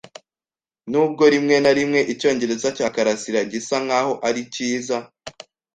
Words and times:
Nubwo 0.91 1.23
rimwe 1.33 1.55
na 1.63 1.71
rimwe 1.77 1.99
icyongereza 2.13 2.67
cya 2.77 2.87
karasira 2.95 3.41
gisa 3.51 3.75
nkaho 3.85 4.13
ari 4.27 4.41
cyiza, 4.53 4.97